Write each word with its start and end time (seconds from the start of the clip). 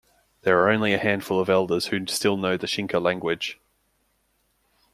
There 0.41 0.59
are 0.63 0.71
only 0.71 0.93
a 0.93 0.97
handful 0.97 1.39
of 1.39 1.47
elders 1.47 1.85
who 1.85 2.07
still 2.07 2.35
know 2.35 2.57
the 2.57 2.65
Xinca 2.65 2.99
language. 2.99 3.59